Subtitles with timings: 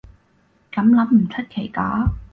[0.71, 2.09] 噉諗唔出奇㗎